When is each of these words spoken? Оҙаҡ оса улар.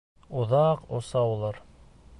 Оҙаҡ 0.43 0.89
оса 1.01 1.25
улар. 1.35 1.65